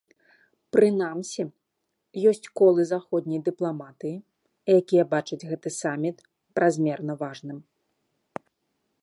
Прынамсі 0.75 1.43
ёсць 2.31 2.47
колы 2.61 2.81
заходняй 2.93 3.43
дыпламатыі, 3.51 4.15
якія 4.79 5.03
бачаць 5.13 5.43
гэты 5.49 5.69
саміт 5.81 6.17
празмерна 6.61 7.13
важным. 7.23 7.59